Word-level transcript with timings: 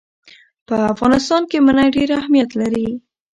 په 0.67 0.75
افغانستان 0.93 1.41
کې 1.49 1.57
منی 1.65 1.87
ډېر 1.95 2.09
اهمیت 2.19 2.49
لري. 2.61 2.87